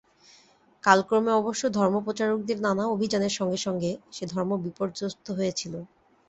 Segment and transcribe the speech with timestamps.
[0.83, 5.73] কালক্রমে অবশ্য ধর্মপ্রচারকদের নানা অভিযানের সঙ্গে সঙ্গে সে ধর্ম বিপর্যস্ত হয়েছিল।